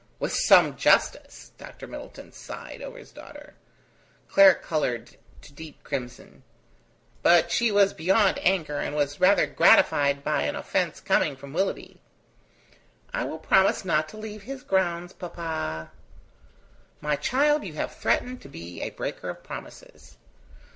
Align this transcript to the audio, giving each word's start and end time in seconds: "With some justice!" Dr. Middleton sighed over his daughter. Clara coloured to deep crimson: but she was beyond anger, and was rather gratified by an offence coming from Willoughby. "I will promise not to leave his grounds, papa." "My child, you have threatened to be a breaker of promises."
"With 0.17 0.33
some 0.33 0.77
justice!" 0.77 1.51
Dr. 1.59 1.85
Middleton 1.85 2.31
sighed 2.31 2.81
over 2.81 2.97
his 2.97 3.11
daughter. 3.11 3.53
Clara 4.29 4.55
coloured 4.55 5.15
to 5.43 5.53
deep 5.53 5.83
crimson: 5.83 6.41
but 7.21 7.51
she 7.51 7.71
was 7.71 7.93
beyond 7.93 8.39
anger, 8.41 8.77
and 8.79 8.95
was 8.95 9.19
rather 9.19 9.45
gratified 9.45 10.23
by 10.23 10.41
an 10.41 10.55
offence 10.55 10.99
coming 11.01 11.35
from 11.35 11.53
Willoughby. 11.53 12.01
"I 13.13 13.25
will 13.25 13.37
promise 13.37 13.85
not 13.85 14.09
to 14.09 14.17
leave 14.17 14.41
his 14.41 14.63
grounds, 14.63 15.13
papa." 15.13 15.91
"My 16.99 17.15
child, 17.15 17.63
you 17.63 17.73
have 17.73 17.93
threatened 17.95 18.41
to 18.41 18.49
be 18.49 18.81
a 18.81 18.89
breaker 18.89 19.29
of 19.29 19.43
promises." 19.43 20.17